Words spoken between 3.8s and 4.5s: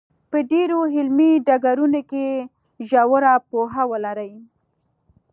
ولري.